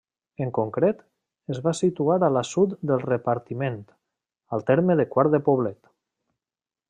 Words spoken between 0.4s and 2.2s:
En concret, es va situar